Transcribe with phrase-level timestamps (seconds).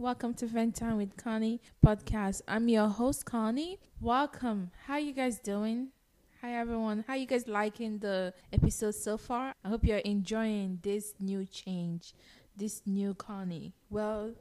[0.00, 2.42] Welcome to Vent Time with Connie podcast.
[2.46, 3.80] I'm your host, Connie.
[4.00, 4.70] Welcome.
[4.86, 5.88] How you guys doing?
[6.40, 7.02] Hi, everyone.
[7.08, 9.52] How you guys liking the episode so far?
[9.64, 12.14] I hope you're enjoying this new change,
[12.56, 13.74] this new Connie.
[13.90, 14.34] Well,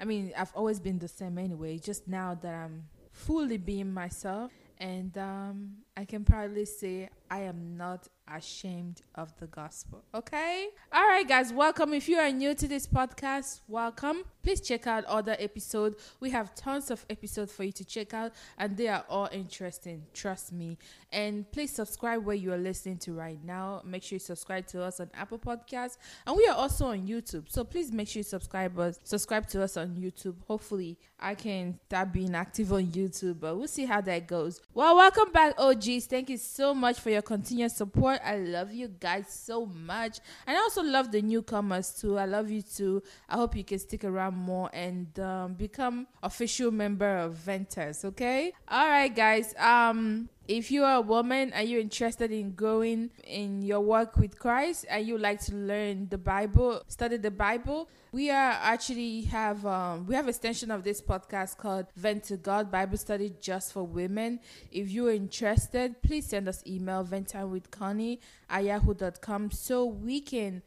[0.00, 1.76] I mean, I've always been the same anyway.
[1.76, 7.76] Just now that I'm fully being myself, and um, I can proudly say I am
[7.76, 10.04] not ashamed of the gospel.
[10.14, 10.68] Okay?
[10.92, 11.92] All right, guys, welcome.
[11.94, 14.24] If you are new to this podcast, welcome.
[14.42, 15.96] Please check out other episodes.
[16.20, 20.02] We have tons of episodes for you to check out, and they are all interesting.
[20.14, 20.78] Trust me.
[21.12, 23.82] And please subscribe where you are listening to right now.
[23.84, 27.50] Make sure you subscribe to us on Apple Podcasts, and we are also on YouTube.
[27.50, 28.98] So please make sure you subscribe us.
[29.04, 30.34] Subscribe to us on YouTube.
[30.46, 34.60] Hopefully, I can start being active on YouTube, but we'll see how that goes.
[34.74, 36.06] Well, welcome back, OGs.
[36.06, 38.20] Thank you so much for your continued support.
[38.24, 40.20] I love you guys so much.
[40.46, 42.18] And I also love the newcomers too.
[42.18, 43.02] I love you too.
[43.28, 48.52] I hope you can stick around more and um, become official member of Ventus, okay?
[48.68, 49.54] All right, guys.
[49.58, 54.38] Um if you are a woman are you're interested in growing in your work with
[54.38, 59.64] Christ and you like to learn the Bible, study the Bible, we are actually have
[59.64, 63.84] um, we have extension of this podcast called Vent to God Bible Study just for
[63.84, 64.40] women.
[64.70, 70.62] If you're interested, please send us email venttime with Connie at yahoo.com so we can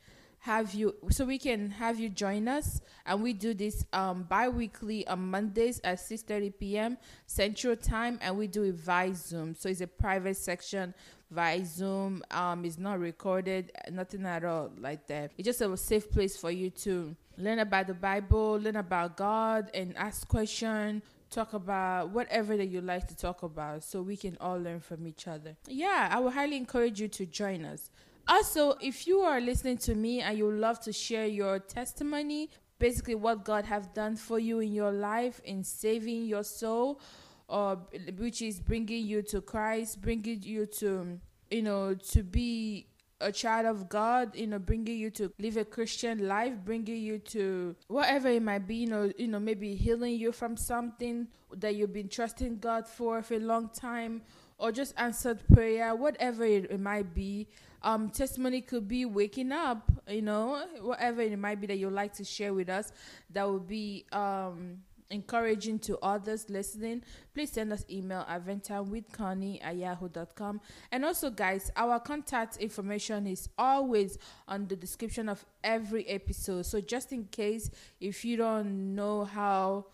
[0.46, 2.80] have you so we can have you join us.
[3.08, 8.38] And we do this um bi-weekly on mondays at 6 30 p.m central time and
[8.38, 9.56] we do it via zoom.
[9.56, 10.94] So it's a private section
[11.32, 12.24] via zoom.
[12.30, 15.32] Um it's not recorded nothing at all like that.
[15.36, 19.70] It's just a safe place for you to learn about the bible learn about god
[19.74, 21.02] and ask questions
[21.32, 23.84] talk about whatever that you like to talk about.
[23.84, 25.56] So we can all learn from each other.
[25.68, 27.90] Yeah i would highly encourage you to join us
[28.28, 32.50] also, if you are listening to me and you love to share your testimony,
[32.80, 37.00] basically what God have done for you in your life in saving your soul,
[37.48, 37.80] or
[38.18, 41.20] which is bringing you to Christ, bringing you to
[41.52, 42.88] you know to be
[43.22, 47.18] a child of God, you know, bringing you to live a Christian life, bringing you
[47.20, 51.76] to whatever it might be, you know, you know, maybe healing you from something that
[51.76, 54.22] you've been trusting God for for a long time,
[54.58, 57.48] or just answered prayer, whatever it, it might be.
[57.82, 62.14] Um, testimony could be waking up, you know, whatever it might be that you'd like
[62.16, 62.92] to share with us
[63.30, 64.80] that would be um,
[65.10, 67.04] encouraging to others listening.
[67.34, 70.62] Please send us email at venttimewithconnie at yahoo.com.
[70.92, 74.18] And also, guys, our contact information is always
[74.48, 76.66] on the description of every episode.
[76.66, 79.86] So, just in case if you don't know how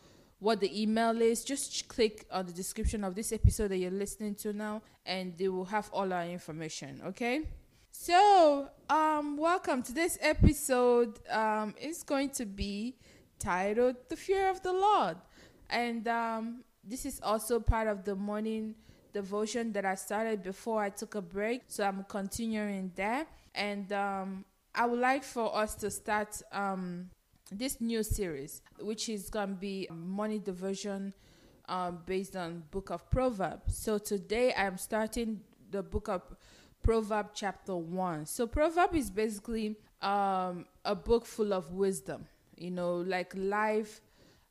[0.41, 4.33] what the email is, just click on the description of this episode that you're listening
[4.33, 6.99] to now, and they will have all our information.
[7.05, 7.43] Okay.
[7.91, 11.19] So, um, welcome to this episode.
[11.29, 12.95] Um, it's going to be
[13.37, 15.17] titled "The Fear of the Lord,"
[15.69, 18.73] and um, this is also part of the morning
[19.13, 21.61] devotion that I started before I took a break.
[21.67, 27.11] So I'm continuing there, and um, I would like for us to start um,
[27.51, 31.13] this new series, which is gonna be money diversion
[31.67, 33.77] um, based on Book of Proverbs.
[33.77, 36.21] So today I'm starting the Book of
[36.83, 38.25] Proverb chapter 1.
[38.25, 42.25] So Proverb is basically um, a book full of wisdom,
[42.57, 44.01] you know, like life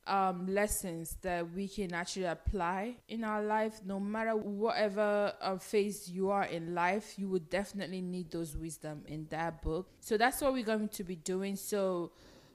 [0.07, 3.81] um, lessons that we can actually apply in our life.
[3.85, 9.03] No matter whatever uh, phase you are in life, you would definitely need those wisdom
[9.07, 9.87] in that book.
[9.99, 11.55] So that's what we're going to be doing.
[11.55, 12.11] So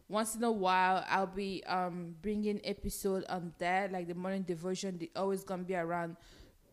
[0.09, 4.97] once in a while i'll be um bringing episode on that like the morning devotion
[4.99, 6.17] they always gonna be around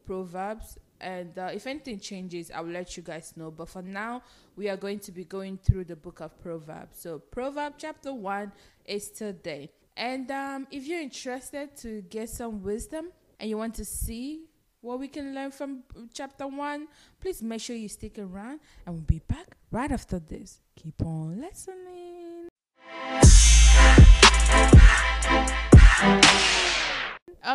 [0.06, 0.78] proverbs.
[1.02, 3.52] And uh, if anything changes i will let you guys know.
[3.52, 4.24] But for now
[4.56, 7.00] we are going to be going through the book of proverbs.
[7.00, 8.52] So proverb chapter 1
[8.86, 9.72] is today.
[9.98, 14.46] And um, if you're interested to get some wisdom and you want to see
[14.82, 15.84] what we can learn from
[16.14, 16.88] chapter 1
[17.22, 20.62] please make sure you stick around and we'll be back right after this.
[20.76, 22.33] Keep on listening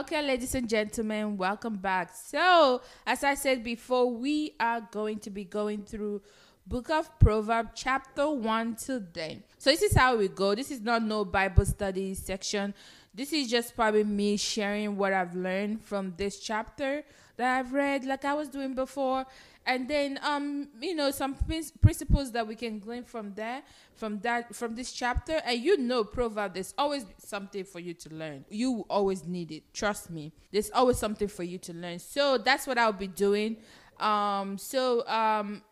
[0.01, 2.15] Okay, ladies and gentlemen, welcome back.
[2.15, 6.23] So, as I said before, we are going to be going through
[6.67, 9.43] book of Proverbs, chapter 1 today.
[9.59, 10.55] So, this is how we go.
[10.55, 12.75] This is not no Bible study section.
[13.15, 17.03] This is just probably me sharing what I've learned from this chapter
[17.37, 19.27] that I've read, like I was doing before.
[19.69, 21.35] And then, um, you know, some
[21.83, 23.63] principles that we can glean from there,
[23.95, 25.43] from that, from this chapter.
[25.45, 28.47] And you know, proverb, there's always something for you to learn.
[28.49, 29.75] You always need it.
[29.75, 30.33] Trust me.
[30.51, 31.99] There's always something for you to learn.
[31.99, 33.59] So that's what I'll be doing.
[34.01, 35.63] Um, so um,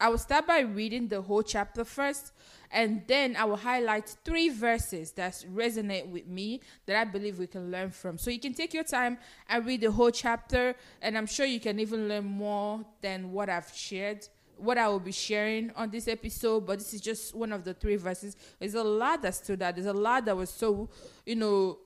[0.00, 2.31] I will start by reading the whole chapter first,
[2.72, 7.46] and then I will highlight three verses that resonate with me that I believe we
[7.46, 8.18] can learn from.
[8.18, 11.60] So you can take your time and read the whole chapter, and I'm sure you
[11.60, 14.26] can even learn more than what I've shared
[14.62, 17.74] what I will be sharing on this episode, but this is just one of the
[17.74, 18.36] three verses.
[18.60, 19.74] There's a lot that stood out.
[19.74, 20.88] There's a lot that was so,
[21.26, 21.78] you know,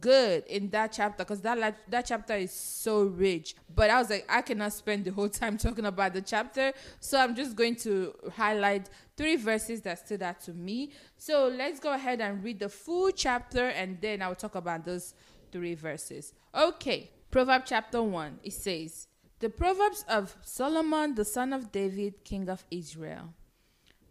[0.00, 3.54] good in that chapter because that that chapter is so rich.
[3.74, 7.18] But I was like, I cannot spend the whole time talking about the chapter, so
[7.18, 8.88] I'm just going to highlight
[9.18, 10.92] three verses that stood out to me.
[11.16, 15.12] So let's go ahead and read the full chapter, and then I'll talk about those
[15.52, 16.32] three verses.
[16.54, 18.38] Okay, Proverb chapter one.
[18.42, 19.08] It says,
[19.40, 23.34] "The Proverbs of Solomon, the son of David, king of Israel."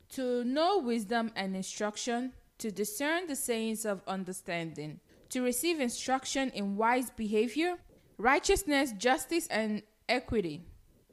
[0.09, 5.00] To know wisdom and instruction, to discern the sayings of understanding,
[5.30, 7.77] to receive instruction in wise behavior,
[8.18, 10.65] righteousness, justice, and equity,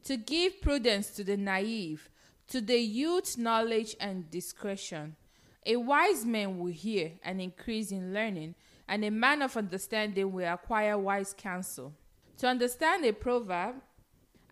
[0.05, 2.11] to give prudence to the naive,
[2.49, 5.17] to the youth knowledge and discretion.
[5.67, 8.55] A wise man will hear and increase in learning,
[8.87, 11.95] and a man of understanding will acquire wise counsel.
[12.39, 13.77] To understand a proverb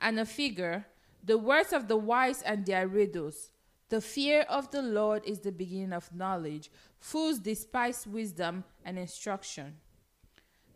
[0.01, 0.87] and a figure,
[1.23, 3.53] the words of the wise and their riddles,
[3.91, 6.71] the fear of the Lord is the beginning of knowledge.
[6.99, 9.77] Fools despise wisdom and instruction.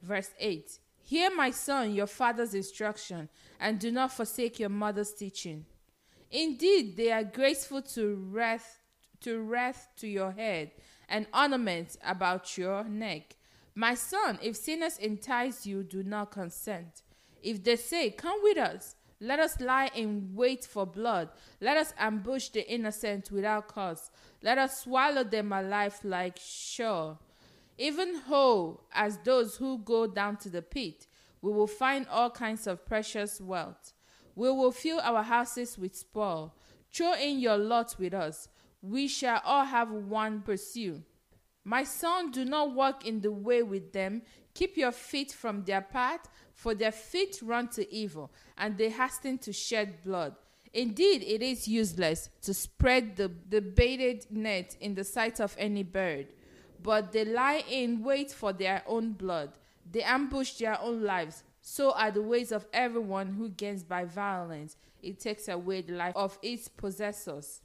[0.02, 5.64] Verse 8 Hear, my son, your father's instruction, and do not forsake your mother's teaching.
[6.30, 8.80] Indeed, they are graceful to wreath
[9.20, 10.70] to wreath to your head,
[11.08, 13.36] and ornaments about your neck.
[13.74, 17.02] My son, if sinners entice you, do not consent.
[17.42, 21.30] If they say, Come with us, let us lie in wait for blood.
[21.60, 24.10] Let us ambush the innocent without cause.
[24.42, 27.18] Let us swallow them alive like Sheol.
[27.78, 31.06] Even whole as those who go down to the pit,
[31.42, 33.92] we will find all kinds of precious wealth.
[34.36, 36.54] We will fill our houses with spoil.
[36.92, 38.48] Throw in your lot with us.
[38.82, 41.02] We shall all have one pursuit.
[41.64, 44.22] My son, do not walk in the way with them.
[44.54, 49.38] Keep your feet from their path, for their feet run to evil, and they hasten
[49.38, 50.36] to shed blood.
[50.72, 55.82] Indeed, it is useless to spread the, the baited net in the sight of any
[55.82, 56.28] bird,
[56.82, 59.50] but they lie in wait for their own blood.
[59.90, 61.42] They ambush their own lives.
[61.68, 64.76] So are the ways of everyone who gains by violence.
[65.02, 67.60] It takes away the life of its possessors.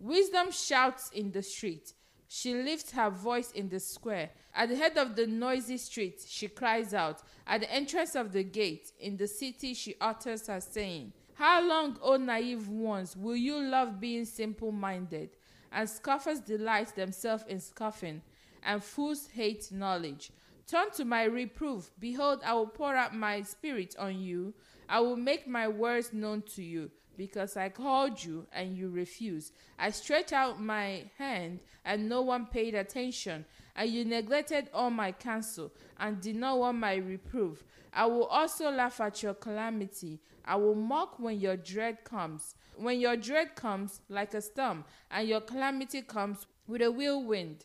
[0.00, 1.92] Wisdom shouts in the street.
[2.26, 4.30] She lifts her voice in the square.
[4.52, 7.22] At the head of the noisy street, she cries out.
[7.46, 11.98] At the entrance of the gate, in the city, she utters her saying, How long,
[12.02, 15.30] O naive ones, will you love being simple minded?
[15.70, 18.22] And scoffers delight themselves in scoffing,
[18.64, 20.32] and fools hate knowledge.
[20.66, 21.90] Turn to my reproof.
[22.00, 24.52] Behold, I will pour out my spirit on you.
[24.88, 29.52] I will make my words known to you because I called you and you refused.
[29.78, 33.44] I stretched out my hand and no one paid attention.
[33.76, 37.62] And you neglected all my counsel and did not want my reproof.
[37.92, 40.20] I will also laugh at your calamity.
[40.44, 42.56] I will mock when your dread comes.
[42.76, 47.64] When your dread comes like a storm, and your calamity comes with a whirlwind.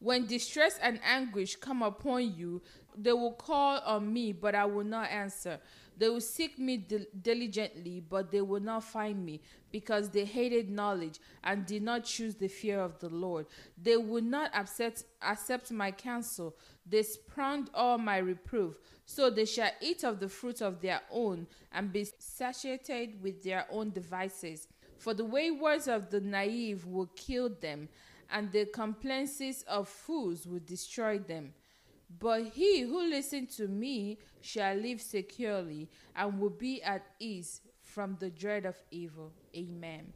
[0.00, 2.62] When distress and anguish come upon you,
[2.96, 5.58] they will call on me, but I will not answer.
[5.96, 6.76] They will seek me
[7.20, 9.40] diligently, but they will not find me,
[9.72, 13.46] because they hated knowledge and did not choose the fear of the Lord.
[13.80, 16.56] They would not accept, accept my counsel.
[16.86, 18.78] They spurned all my reproof.
[19.04, 23.66] So they shall eat of the fruit of their own and be satiated with their
[23.70, 24.68] own devices.
[24.98, 27.88] For the waywards of the naive will kill them,
[28.30, 31.52] and the complaints of fools will destroy them.
[32.18, 38.16] But he who listens to me shall live securely and will be at ease from
[38.18, 39.32] the dread of evil.
[39.54, 40.12] Amen.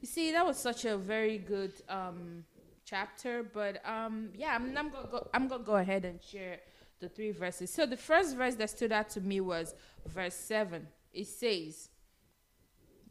[0.00, 2.44] You see, that was such a very good um,
[2.84, 4.76] chapter, but um, yeah, I'm.
[5.32, 6.60] I'm gonna go ahead and share
[7.00, 7.70] the three verses.
[7.72, 9.74] So the first verse that stood out to me was
[10.06, 10.86] verse seven.
[11.12, 11.88] It says,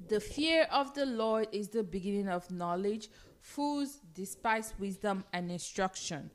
[0.08, 3.10] "The fear of the Lord is the beginning of knowledge.
[3.44, 6.32] Fools despise wisdom and instruction."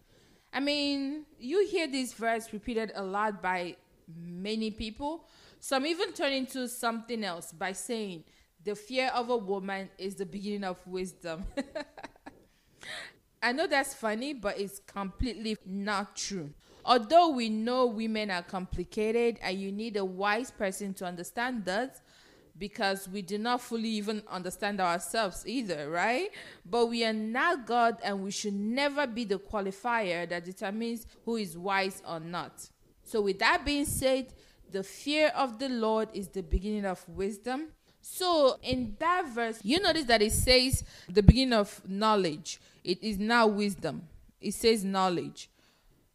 [0.52, 3.76] I mean, you hear this verse repeated a lot by
[4.16, 5.26] many people.
[5.58, 8.24] Some even turn into something else by saying,
[8.64, 11.44] the fear of a woman is the beginning of wisdom.
[13.42, 16.50] I know that's funny, but it's completely not true.
[16.84, 22.00] Although we know women are complicated and you need a wise person to understand that,
[22.58, 26.30] because we do not fully even understand ourselves either, right?
[26.68, 31.36] But we are not God and we should never be the qualifier that determines who
[31.36, 32.68] is wise or not.
[33.04, 34.32] So, with that being said,
[34.70, 37.68] the fear of the Lord is the beginning of wisdom.
[38.00, 42.60] So, in that verse, you notice that it says the beginning of knowledge.
[42.84, 44.02] It is now wisdom.
[44.40, 45.50] It says knowledge.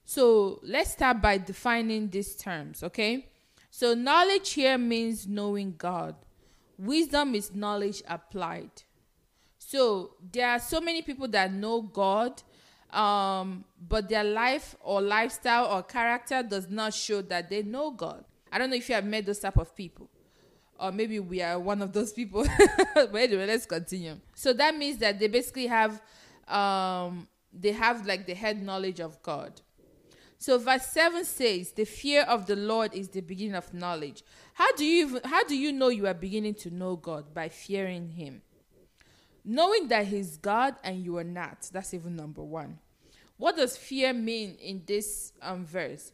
[0.05, 3.29] So, let's start by defining these terms, okay?
[3.71, 6.15] So, knowledge here means knowing God.
[6.83, 8.71] Wisdom is knowledge applied.
[9.57, 12.43] So, there are so many people that know God,
[12.91, 18.25] um, but their life or lifestyle or character does not show that they know God.
[18.51, 20.09] I don't know if you have met those type of people.
[20.77, 22.45] Or maybe we are one of those people.
[22.93, 24.19] but anyway, let's continue.
[24.35, 26.01] So that means that they basically have
[26.47, 29.61] um they have like the head knowledge of God.
[30.37, 34.23] So verse 7 says, "The fear of the Lord is the beginning of knowledge."
[34.53, 37.49] How do you even, how do you know you are beginning to know God by
[37.49, 38.41] fearing him?
[39.43, 41.69] Knowing that he's God and you are not.
[41.71, 42.79] That's even number 1.
[43.37, 46.13] What does fear mean in this um, verse?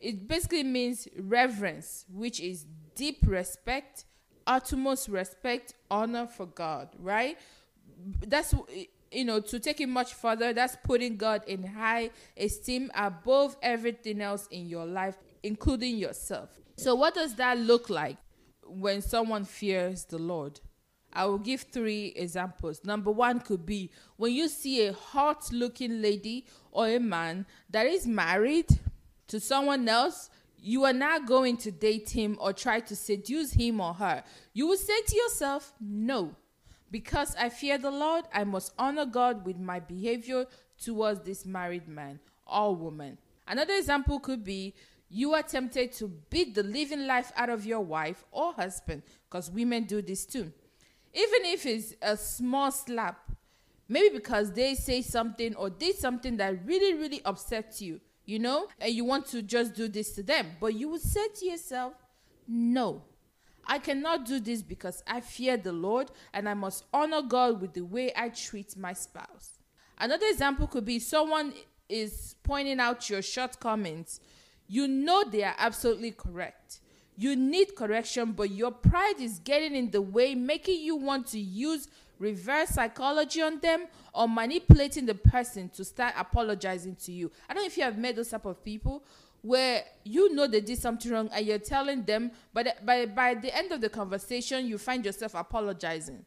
[0.00, 4.04] It basically means reverence, which is deep respect,
[4.46, 7.38] utmost respect, honor for God, right?
[8.26, 8.54] That's
[9.10, 14.20] you know, to take it much further, that's putting God in high esteem above everything
[14.20, 15.16] else in your life,
[15.46, 16.50] including yourself.
[16.76, 18.18] So, what does that look like
[18.66, 20.60] when someone fears the Lord?
[21.12, 22.82] I will give three examples.
[22.84, 27.86] Number one could be when you see a hot looking lady or a man that
[27.86, 28.68] is married
[29.28, 33.80] to someone else, you are not going to date him or try to seduce him
[33.80, 34.22] or her.
[34.52, 36.36] You will say to yourself, No,
[36.90, 40.46] because I fear the Lord, I must honor God with my behavior
[40.78, 43.18] towards this married man or woman.
[43.48, 44.74] Another example could be
[45.08, 49.50] you are tempted to beat the living life out of your wife or husband, because
[49.50, 50.52] women do this too.
[51.14, 53.30] Even if it's a small slap,
[53.88, 58.66] maybe because they say something or did something that really, really upsets you you know,
[58.80, 60.48] and you want to just do this to them.
[60.60, 61.94] But you would say to yourself,
[62.46, 63.02] no,
[63.64, 67.72] I cannot do this because I fear the Lord and I must honor God with
[67.72, 69.58] the way I treat my spouse.
[69.98, 71.54] Another example could be someone
[71.88, 74.20] is pointing out your shortcomings.
[74.68, 76.80] You know they are absolutely correct.
[77.16, 81.38] You need correction, but your pride is getting in the way, making you want to
[81.38, 87.30] use reverse psychology on them or manipulating the person to start apologizing to you.
[87.48, 89.02] I don't know if you have met those type of people
[89.42, 93.54] where you know they did something wrong and you're telling them, but by, by the
[93.56, 96.24] end of the conversation, you find yourself apologizing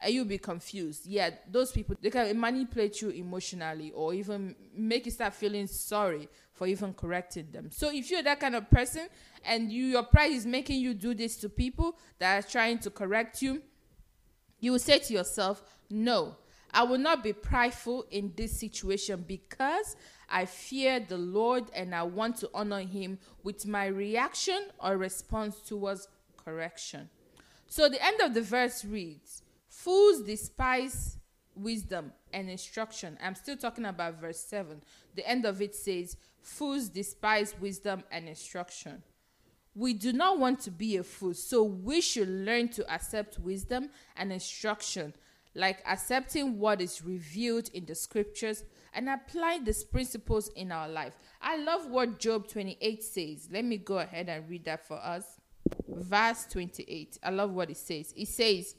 [0.00, 1.06] and you'll be confused.
[1.06, 6.28] Yeah, those people, they can manipulate you emotionally or even make you start feeling sorry
[6.62, 7.72] for even correcting them.
[7.72, 9.08] So if you're that kind of person
[9.44, 12.90] and you, your pride is making you do this to people that are trying to
[12.90, 13.62] correct you,
[14.60, 16.36] you will say to yourself, No,
[16.72, 19.96] I will not be prideful in this situation because
[20.28, 25.62] I fear the Lord and I want to honor Him with my reaction or response
[25.62, 27.10] towards correction.
[27.66, 31.18] So the end of the verse reads, Fools despise
[31.54, 33.18] wisdom and instruction.
[33.22, 34.80] I'm still talking about verse 7.
[35.14, 39.02] The end of it says, Fools despise wisdom and instruction.
[39.74, 43.88] We do not want to be a fool, so we should learn to accept wisdom
[44.16, 45.14] and instruction,
[45.54, 51.14] like accepting what is revealed in the scriptures and applying these principles in our life.
[51.40, 53.48] I love what Job 28 says.
[53.50, 55.24] Let me go ahead and read that for us.
[55.88, 57.18] Verse 28.
[57.22, 58.12] I love what it says.
[58.14, 58.74] It says,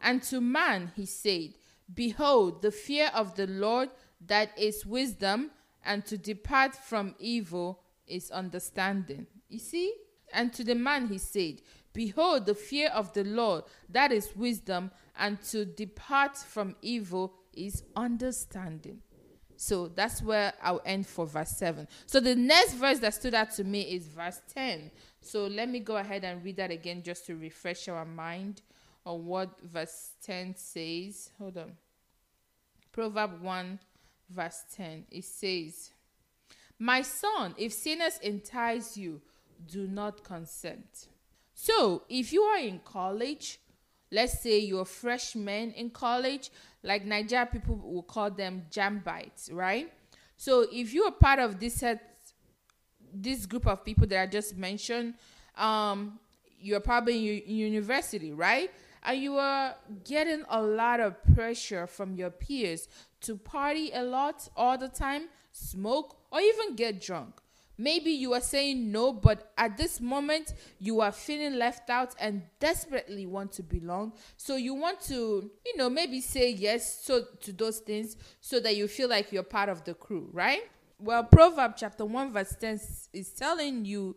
[0.00, 1.54] And to man he said,
[1.92, 3.90] Behold, the fear of the Lord
[4.26, 5.50] that is wisdom,
[5.86, 9.26] and to depart from evil is understanding.
[9.48, 9.94] You see?
[10.32, 11.62] And to the man he said,
[11.92, 17.84] Behold, the fear of the Lord, that is wisdom, and to depart from evil is
[17.94, 19.00] understanding.
[19.56, 21.88] So that's where I'll end for verse 7.
[22.04, 24.90] So the next verse that stood out to me is verse 10.
[25.22, 28.60] So let me go ahead and read that again just to refresh our mind
[29.06, 31.30] on what verse 10 says.
[31.38, 31.72] Hold on.
[32.92, 33.78] Proverb 1,
[34.30, 35.04] verse 10.
[35.10, 35.90] It says,
[36.78, 39.20] My son, if sinners entice you,
[39.70, 41.08] do not consent.
[41.54, 43.58] So, if you are in college,
[44.10, 46.50] let's say you're a freshman in college,
[46.82, 49.90] like Nigeria people will call them jambites, right?
[50.36, 52.20] So, if you are part of this set,
[53.14, 55.14] this group of people that I just mentioned,
[55.56, 56.18] um,
[56.60, 58.70] you're probably in university, right?
[59.06, 62.88] and you are getting a lot of pressure from your peers
[63.26, 67.40] to party a lot all the time, smoke, or even get drunk.
[67.78, 72.42] Maybe you are saying no, but at this moment you are feeling left out and
[72.58, 74.14] desperately want to belong.
[74.38, 78.76] So you want to, you know, maybe say yes so to those things so that
[78.76, 80.62] you feel like you're part of the crew, right?
[80.98, 82.80] Well, Proverb chapter 1 verse 10
[83.12, 84.16] is telling you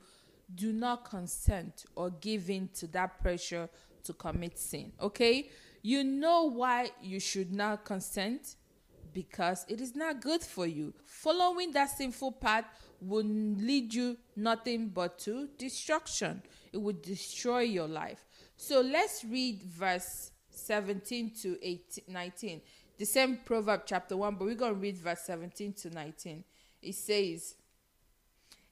[0.56, 3.70] do not consent or give in to that pressure
[4.04, 4.94] to commit sin.
[5.02, 5.50] Okay?
[5.82, 8.56] You know why you should not consent
[9.14, 10.94] because it is not good for you.
[11.06, 12.66] Following that sinful path
[13.02, 16.42] will lead you nothing but to destruction.
[16.72, 18.26] It would destroy your life.
[18.58, 22.62] So let's read verse 17 to 18, 19.
[22.98, 26.44] The same proverb chapter 1, but we're going to read verse 17 to 19.
[26.82, 27.56] It says,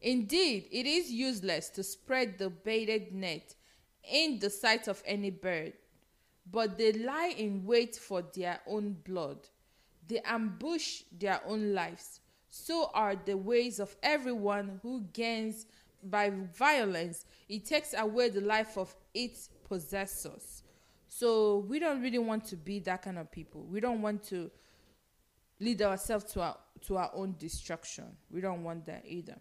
[0.01, 3.55] Indeed, it is useless to spread the baited net
[4.03, 5.73] in the sight of any bird,
[6.49, 9.39] but they lie in wait for their own blood.
[10.07, 15.65] They ambush their own lives so are the ways of everyone who gains
[16.03, 17.25] by violence.
[17.49, 20.63] It takes away the life of its possessors.
[21.07, 23.63] So we don't really want to be that kind of people.
[23.63, 24.49] We don't want to
[25.59, 28.05] lead ourselves to our to our own destruction.
[28.29, 29.37] We don't want that either.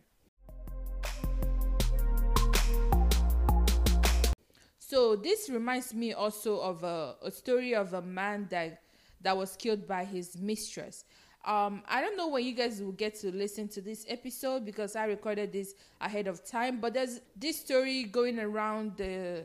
[4.79, 8.81] So this reminds me also of a, a story of a man that
[9.21, 11.05] that was killed by his mistress.
[11.45, 14.97] Um, I don't know when you guys will get to listen to this episode because
[14.97, 16.81] I recorded this ahead of time.
[16.81, 19.45] But there's this story going around the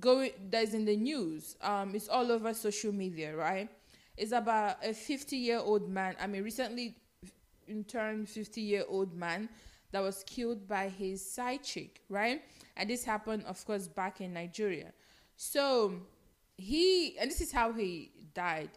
[0.00, 1.56] going that's in the news.
[1.62, 3.68] Um, it's all over social media, right?
[4.16, 6.16] It's about a 50 year old man.
[6.20, 6.96] I mean, recently
[7.86, 9.48] turned 50 year old man
[9.92, 12.42] that was killed by his side chick, right?
[12.76, 14.92] And this happened, of course, back in Nigeria.
[15.36, 15.94] So
[16.56, 18.70] he, and this is how he died.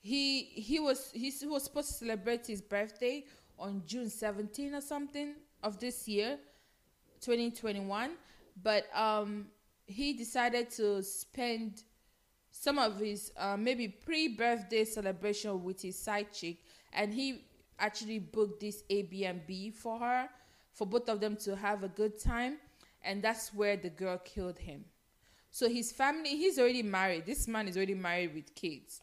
[0.00, 3.24] He he was he was supposed to celebrate his birthday
[3.58, 6.38] on June 17 or something of this year
[7.20, 8.10] 2021
[8.60, 9.46] but um
[9.86, 11.84] he decided to spend
[12.52, 16.58] some of his uh, maybe pre-birthday celebration with his side chick.
[16.92, 17.46] And he
[17.78, 20.28] actually booked this Airbnb for her
[20.72, 22.58] for both of them to have a good time.
[23.02, 24.84] And that's where the girl killed him
[25.52, 29.00] so his family he's already married this man is already married with kids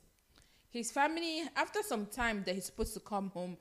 [0.69, 3.55] his family after some time that he's supposed to come home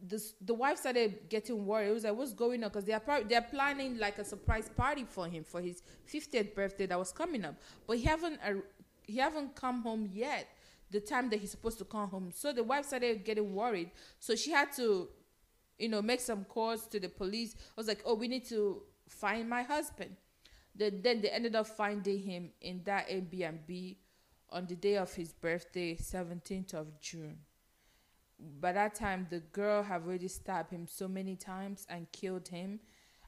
[0.00, 1.88] this, the wife started getting worried.
[1.88, 5.04] It was like, "What's going on?" Because they are they're planning like a surprise party
[5.04, 8.54] for him for his 50th birthday that was coming up, but he haven't uh,
[9.02, 10.48] he haven't come home yet.
[10.90, 13.90] The time that he's supposed to come home, so the wife started getting worried.
[14.20, 15.08] So she had to,
[15.78, 17.56] you know, make some calls to the police.
[17.58, 20.16] I was like, "Oh, we need to find my husband."
[20.78, 23.96] Then then they ended up finding him in that Airbnb
[24.50, 27.38] on the day of his birthday, 17th of June.
[28.60, 32.78] By that time, the girl had already stabbed him so many times and killed him.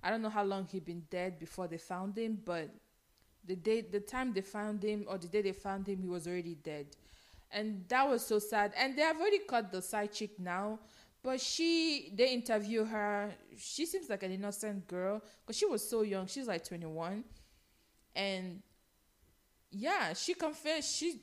[0.03, 2.71] I don't know how long he'd been dead before they found him, but
[3.45, 6.27] the day, the time they found him, or the day they found him, he was
[6.27, 6.87] already dead,
[7.51, 8.73] and that was so sad.
[8.77, 10.79] And they have already caught the side chick now,
[11.23, 13.33] but she, they interview her.
[13.59, 16.27] She seems like an innocent girl because she was so young.
[16.27, 17.25] She's like twenty one,
[18.15, 18.63] and
[19.71, 20.97] yeah, she confessed.
[20.97, 21.21] She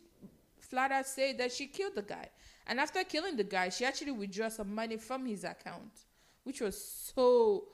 [0.60, 2.30] flat out said that she killed the guy.
[2.68, 5.92] And after killing the guy, she actually withdrew some money from his account,
[6.44, 7.66] which was so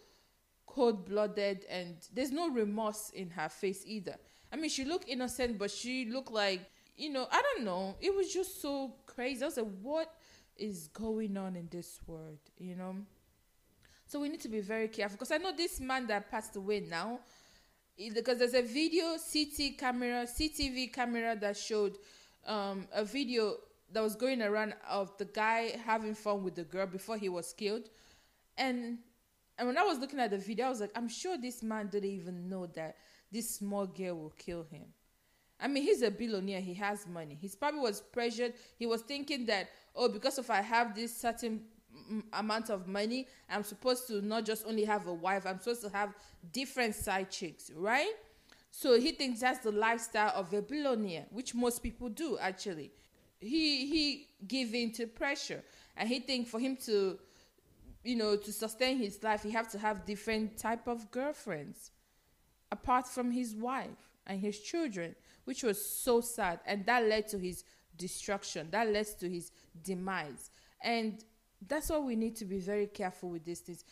[0.67, 4.15] cold blooded and there's no remorse in her face either.
[4.51, 6.61] I mean, she looked innocent, but she looked like,
[6.95, 7.95] you know, I don't know.
[7.99, 9.41] It was just so crazy.
[9.41, 10.13] I was like, what
[10.57, 12.95] is going on in this world, you know?
[14.05, 16.81] So we need to be very careful because I know this man that passed away
[16.81, 17.19] now
[17.97, 21.97] because there's a video CT camera, CTV camera that showed
[22.45, 23.55] um, a video
[23.91, 27.53] that was going around of the guy having fun with the girl before he was
[27.53, 27.89] killed,
[28.57, 28.99] and
[29.57, 31.87] and when I was looking at the video, I was like, I'm sure this man
[31.87, 32.97] didn't even know that
[33.31, 34.85] this small girl will kill him.
[35.59, 36.59] I mean, he's a billionaire.
[36.59, 37.37] He has money.
[37.39, 38.53] He probably was pressured.
[38.77, 41.61] He was thinking that, oh, because if I have this certain
[42.33, 43.27] amount of money.
[43.49, 46.13] I'm supposed to not just only have a wife, I'm supposed to have
[46.51, 48.11] different side chicks, right?
[48.71, 52.91] So he thinks that's the lifestyle of a billionaire, which most people do actually.
[53.39, 55.63] He he give in to pressure,
[55.95, 57.19] and he think for him to,
[58.03, 61.91] you know, to sustain his life, he have to have different type of girlfriends,
[62.71, 65.13] apart from his wife and his children,
[65.43, 67.63] which was so sad, and that led to his
[67.95, 68.69] destruction.
[68.71, 69.51] That led to his
[69.83, 70.49] demise,
[70.81, 71.23] and
[71.67, 73.83] that's why we need to be very careful with these things.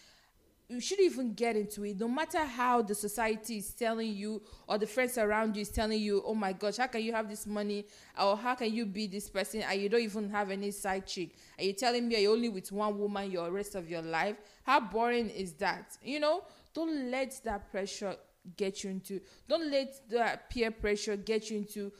[0.71, 1.99] you shouldn't even get into it.
[1.99, 5.99] No matter how the society is telling you or the friends around you is telling
[5.99, 7.85] you oh my gosh how can you have this money?
[8.19, 9.63] Or how can you be this person?
[9.63, 11.35] And you don't even have any side chick.
[11.59, 14.37] Are you telling me you're only with one woman your rest of your life?
[14.63, 15.97] How boring is that?
[16.03, 18.15] You know don't let that pressure
[18.55, 21.91] get you into don't let that peer pressure get you into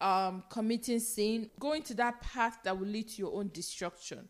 [0.00, 1.50] um committing sin.
[1.58, 4.28] Going to that path that will lead to your own destruction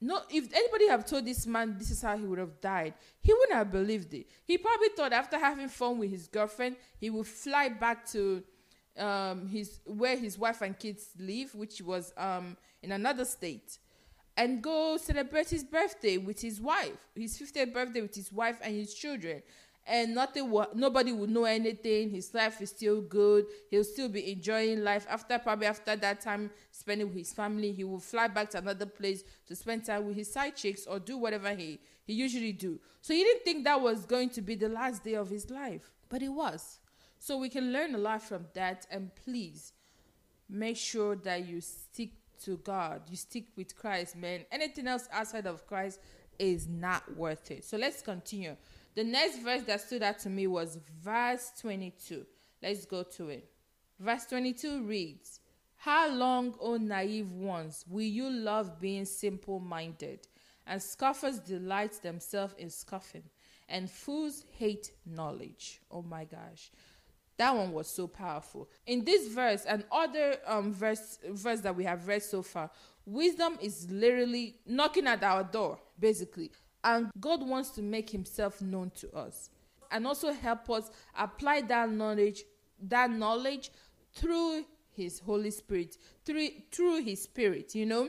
[0.00, 3.32] no, if anybody have told this man this is how he would have died, he
[3.32, 4.26] wouldn't have believed it.
[4.44, 8.42] He probably thought after having fun with his girlfriend, he would fly back to
[8.98, 13.78] um, his where his wife and kids live, which was um, in another state,
[14.36, 18.74] and go celebrate his birthday with his wife, his 50th birthday with his wife and
[18.74, 19.42] his children
[19.86, 22.10] and nothing will, nobody will know anything.
[22.10, 23.46] His life is still good.
[23.70, 25.06] He'll still be enjoying life.
[25.08, 28.86] After probably after that time spending with his family, he will fly back to another
[28.86, 32.78] place to spend time with his side chicks or do whatever he he usually do.
[33.00, 35.92] So he didn't think that was going to be the last day of his life,
[36.08, 36.78] but it was.
[37.18, 38.86] So we can learn a lot from that.
[38.90, 39.72] And please
[40.48, 42.10] make sure that you stick
[42.44, 43.02] to God.
[43.10, 44.44] You stick with Christ, man.
[44.52, 46.00] Anything else outside of Christ
[46.38, 47.64] is not worth it.
[47.64, 48.56] So let's continue.
[48.96, 52.24] The next verse that stood out to me was verse 22.
[52.62, 53.50] Let's go to it.
[54.00, 55.40] Verse 22 reads,
[55.76, 60.26] How long, O naive ones, will you love being simple minded?
[60.66, 63.24] And scoffers delight themselves in scoffing,
[63.68, 65.82] and fools hate knowledge.
[65.90, 66.70] Oh my gosh.
[67.36, 68.70] That one was so powerful.
[68.86, 72.70] In this verse and other um, verse verse that we have read so far,
[73.04, 76.50] wisdom is literally knocking at our door, basically.
[76.86, 79.50] And God wants to make himself known to us
[79.90, 82.44] and also help us apply that knowledge
[82.80, 83.70] that knowledge
[84.14, 88.08] through his holy spirit through through his spirit you know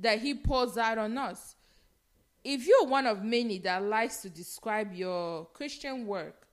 [0.00, 1.54] that he pours out on us.
[2.42, 6.46] If you're one of many that likes to describe your christian work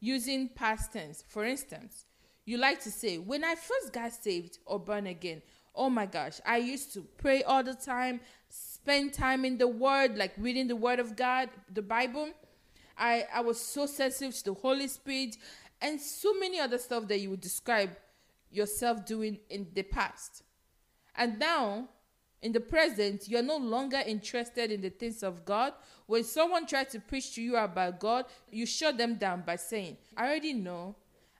[0.00, 2.04] using past tense for instance
[2.44, 5.42] you like to say when i first got saved or born again
[5.74, 8.20] oh my gosh i used to pray all the time
[8.88, 12.30] spend time in the Word, like reading the Word of God, the Bible.
[12.96, 15.36] I, I was so sensitive to the Holy Spirit
[15.82, 17.90] and so many other stuff that you would describe
[18.50, 20.42] yourself doing in the past.
[21.14, 21.90] And now,
[22.40, 25.74] in the present, you're no longer interested in the things of God.
[26.06, 29.98] When someone tries to preach to you about God, you shut them down by saying,
[30.16, 30.94] I already know.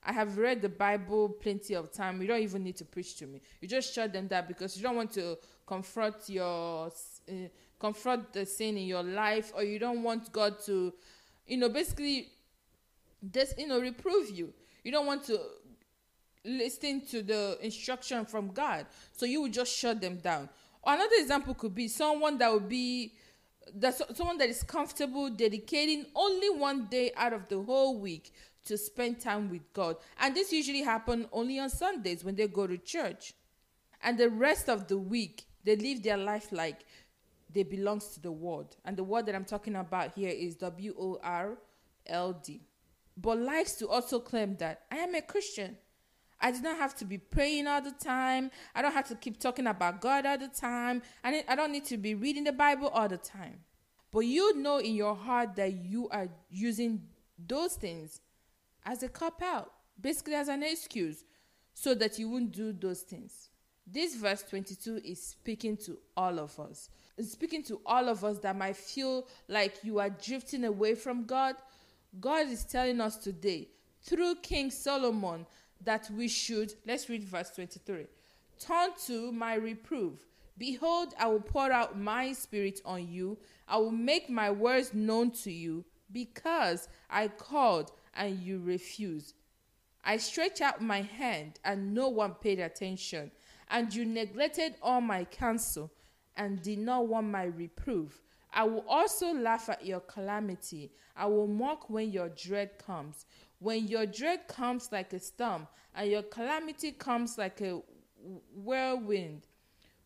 [0.04, 2.20] I have read the Bible plenty of time.
[2.20, 3.40] You don't even need to preach to me.
[3.62, 7.32] You just shut them down because you don't want to confront your uh,
[7.78, 10.92] confront the sin in your life or you don't want god to
[11.46, 12.28] you know basically
[13.22, 14.52] this you know reprove you.
[14.84, 15.38] You don't want to
[16.44, 18.86] listen to the instruction from god.
[19.12, 20.48] So you would just shut them down.
[20.84, 23.12] Another example could be someone that would be
[23.74, 28.32] that someone that is comfortable dedicating only one day out of the whole week
[28.64, 29.96] to spend time with god.
[30.20, 33.34] And this usually happen only on sundays when they go to church.
[34.02, 36.84] And the rest of the week they live their life like
[37.52, 38.76] they belongs to the world.
[38.84, 41.58] And the word that I'm talking about here is W O R
[42.06, 42.62] L D.
[43.16, 45.76] But likes to also claim that I am a Christian.
[46.40, 48.52] I do not have to be praying all the time.
[48.74, 51.02] I don't have to keep talking about God all the time.
[51.24, 53.60] I, I don't need to be reading the Bible all the time.
[54.12, 57.02] But you know in your heart that you are using
[57.38, 58.20] those things
[58.84, 61.24] as a cop out, basically as an excuse,
[61.74, 63.47] so that you won't do those things.
[63.90, 66.90] This verse 22 is speaking to all of us.
[67.16, 71.24] It's speaking to all of us that might feel like you are drifting away from
[71.24, 71.54] God.
[72.20, 73.68] God is telling us today,
[74.02, 75.46] through King Solomon,
[75.82, 78.06] that we should, let's read verse 23
[78.60, 80.26] turn to my reproof.
[80.58, 83.38] Behold, I will pour out my spirit on you.
[83.68, 89.34] I will make my words known to you because I called and you refused.
[90.04, 93.30] I stretched out my hand and no one paid attention
[93.70, 95.92] and you neglected all my counsel
[96.36, 98.22] and did not want my reproof.
[98.52, 100.92] I will also laugh at your calamity.
[101.16, 103.26] I will mock when your dread comes.
[103.58, 107.80] When your dread comes like a storm, and your calamity comes like a
[108.54, 109.46] whirlwind,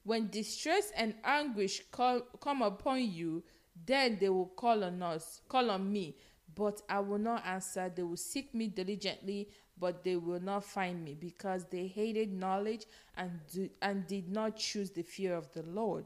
[0.05, 3.45] when distress and anguish call, come upon you,
[3.87, 6.17] then they will call on us, call on me,
[6.55, 7.93] but I will not answer.
[7.95, 9.49] They will seek me diligently,
[9.83, 14.57] but they will not find me because they hated knowledge and, do, and did not
[14.57, 16.05] choose the fear of the Lord.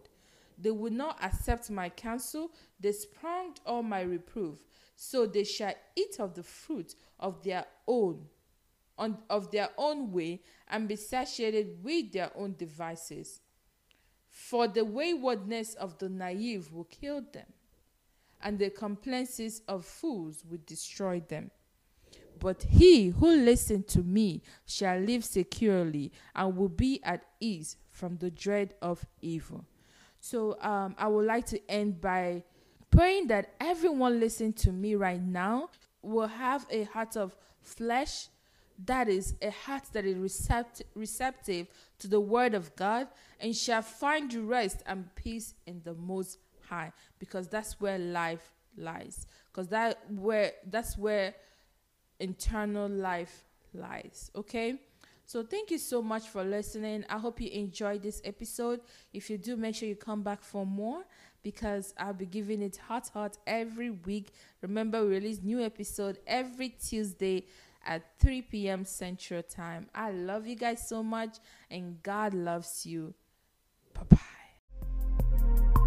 [0.57, 4.65] They would not accept my counsel, they spurned all my reproof.
[4.97, 8.25] So they shall eat of the fruit of their own,
[8.97, 13.43] on, of their own way, and be satiated with their own devices.
[14.31, 17.53] For the waywardness of the naive will kill them,
[18.41, 21.51] and the complaints of fools will destroy them.
[22.38, 28.16] But he who listens to me shall live securely and will be at ease from
[28.18, 29.64] the dread of evil.
[30.20, 32.42] So um, I would like to end by
[32.90, 35.70] praying that everyone listening to me right now
[36.03, 38.29] will have a heart of flesh
[38.85, 41.66] that is a heart that is recept- receptive
[41.99, 43.09] to the word of God
[43.40, 49.27] and shall find rest and peace in the most high because that's where life lies
[49.51, 51.35] because that where that's where
[52.21, 54.81] eternal life lies okay?
[55.29, 57.05] So thank you so much for listening.
[57.11, 58.81] I hope you enjoyed this episode.
[59.13, 61.03] If you do make sure you come back for more
[61.43, 64.33] because i'll be giving it hot hot every week.
[64.63, 67.45] Remember we release new episode every tuesday
[67.85, 69.89] at 3 p.m central time.
[69.95, 71.39] I love you guys so much
[71.71, 73.15] and god loves you.
[73.95, 74.36] Bye bye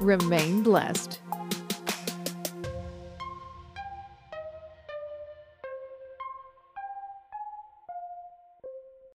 [0.00, 1.19] remain blessed.